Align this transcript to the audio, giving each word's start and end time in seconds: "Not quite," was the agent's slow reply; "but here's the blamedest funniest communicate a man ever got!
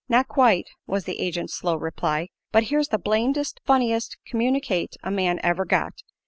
"Not 0.09 0.27
quite," 0.27 0.65
was 0.87 1.03
the 1.03 1.19
agent's 1.19 1.53
slow 1.53 1.75
reply; 1.75 2.29
"but 2.51 2.63
here's 2.73 2.87
the 2.87 2.97
blamedest 2.97 3.59
funniest 3.67 4.17
communicate 4.25 4.95
a 5.03 5.11
man 5.11 5.39
ever 5.43 5.63
got! 5.63 5.93